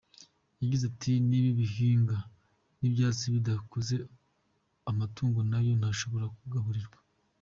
[0.61, 2.17] Yagize ati “Niba ibihingwa
[2.79, 3.95] n’ibyatsi bidakuze,
[4.89, 6.99] amatungo nayo ntashobora kugaburirwa.